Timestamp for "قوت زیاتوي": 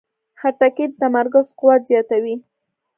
1.59-2.35